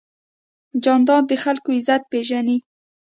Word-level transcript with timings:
جانداد 0.83 1.23
د 1.27 1.31
خلکو 1.43 1.69
عزت 1.77 2.01
پېژني. 2.11 2.57